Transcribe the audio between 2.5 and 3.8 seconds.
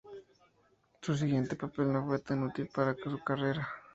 para su carrera.